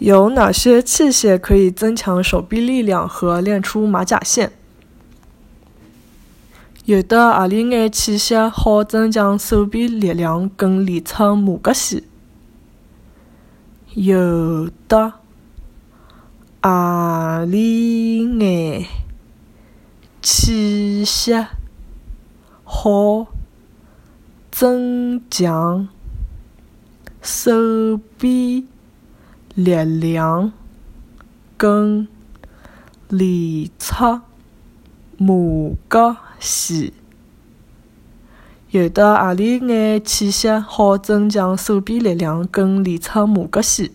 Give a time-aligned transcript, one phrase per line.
[0.00, 4.50] 有哪些器械可以增强手臂力量和练出马甲线？
[6.86, 12.02] 有的阿里眼器械好增强手臂力量跟练出马甲线？
[13.92, 15.12] 有的
[16.62, 18.86] 阿里眼
[20.22, 21.46] 器械
[22.64, 23.26] 好
[24.50, 25.86] 增强
[27.20, 28.69] 手臂？
[29.54, 30.52] 力量
[31.56, 32.06] 跟
[33.08, 34.20] 练出
[35.16, 35.34] 马
[35.88, 36.92] 甲线。
[38.70, 43.90] 有的阿里眼器械好增强手臂力量跟练出马甲线？